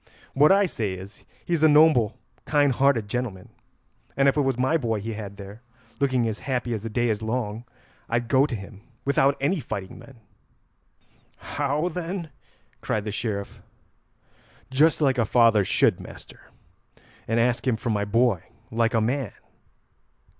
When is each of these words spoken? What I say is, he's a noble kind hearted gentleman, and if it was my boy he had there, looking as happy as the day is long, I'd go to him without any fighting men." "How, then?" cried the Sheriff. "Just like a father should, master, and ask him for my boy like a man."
What 0.33 0.51
I 0.51 0.65
say 0.65 0.95
is, 0.95 1.23
he's 1.45 1.61
a 1.61 1.67
noble 1.69 2.17
kind 2.45 2.71
hearted 2.71 3.07
gentleman, 3.07 3.49
and 4.17 4.27
if 4.27 4.35
it 4.35 4.41
was 4.41 4.57
my 4.57 4.75
boy 4.75 4.99
he 4.99 5.13
had 5.13 5.37
there, 5.37 5.61
looking 5.99 6.27
as 6.27 6.39
happy 6.39 6.73
as 6.73 6.81
the 6.81 6.89
day 6.89 7.09
is 7.09 7.21
long, 7.21 7.65
I'd 8.09 8.27
go 8.27 8.47
to 8.47 8.55
him 8.55 8.81
without 9.05 9.37
any 9.39 9.59
fighting 9.59 9.99
men." 9.99 10.19
"How, 11.37 11.87
then?" 11.87 12.31
cried 12.81 13.05
the 13.05 13.11
Sheriff. 13.11 13.61
"Just 14.71 15.01
like 15.01 15.19
a 15.19 15.23
father 15.23 15.63
should, 15.63 15.99
master, 15.99 16.49
and 17.27 17.39
ask 17.39 17.67
him 17.67 17.77
for 17.77 17.91
my 17.91 18.03
boy 18.03 18.41
like 18.71 18.95
a 18.95 19.01
man." 19.01 19.33